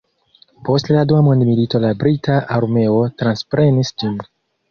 Post 0.67 0.87
la 0.93 1.01
dua 1.09 1.19
mondmilito 1.27 1.81
la 1.83 1.91
brita 2.03 2.39
armeo 2.57 2.97
transprenis 3.23 3.93
ĝin. 4.03 4.19